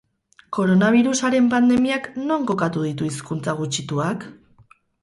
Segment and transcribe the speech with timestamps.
[0.57, 4.31] Koronabirusaren pandemiak, non kokatu ditu hizkuntza gutxituak?